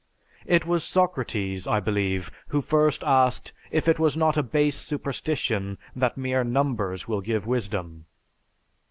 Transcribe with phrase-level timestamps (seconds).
[0.47, 5.77] It was Socrates, I believe, who first asked if it was not a base superstition
[5.95, 8.05] that mere numbers will give wisdom.